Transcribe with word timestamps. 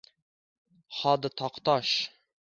Hodi 1.01 1.29
Toqtosh 1.41 1.93